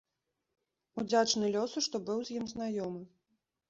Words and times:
Удзячны 1.03 1.53
лёсу, 1.59 1.79
што 1.91 2.05
быў 2.11 2.19
з 2.27 2.43
ім 2.43 2.53
знаёмы. 2.57 3.09